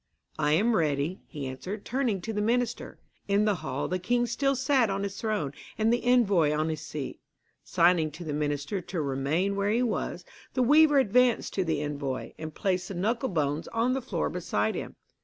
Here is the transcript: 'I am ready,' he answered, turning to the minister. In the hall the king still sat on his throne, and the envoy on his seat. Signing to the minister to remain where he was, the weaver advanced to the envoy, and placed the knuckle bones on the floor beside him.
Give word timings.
'I 0.39 0.53
am 0.53 0.75
ready,' 0.75 1.21
he 1.27 1.45
answered, 1.45 1.85
turning 1.85 2.21
to 2.21 2.33
the 2.33 2.41
minister. 2.41 2.97
In 3.27 3.45
the 3.45 3.53
hall 3.61 3.87
the 3.87 3.99
king 3.99 4.25
still 4.25 4.55
sat 4.55 4.89
on 4.89 5.03
his 5.03 5.21
throne, 5.21 5.53
and 5.77 5.93
the 5.93 6.03
envoy 6.03 6.51
on 6.51 6.69
his 6.69 6.81
seat. 6.81 7.19
Signing 7.63 8.09
to 8.13 8.23
the 8.23 8.33
minister 8.33 8.81
to 8.81 8.99
remain 8.99 9.55
where 9.55 9.69
he 9.69 9.83
was, 9.83 10.25
the 10.55 10.63
weaver 10.63 10.97
advanced 10.97 11.53
to 11.53 11.63
the 11.63 11.83
envoy, 11.83 12.31
and 12.39 12.55
placed 12.55 12.87
the 12.87 12.95
knuckle 12.95 13.29
bones 13.29 13.67
on 13.67 13.93
the 13.93 14.01
floor 14.01 14.31
beside 14.31 14.73
him. 14.73 14.95